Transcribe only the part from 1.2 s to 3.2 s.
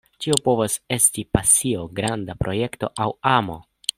pasio, granda projekto, aŭ